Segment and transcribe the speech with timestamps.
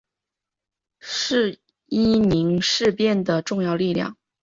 [0.99, 4.17] 是伊宁事变的重要力量。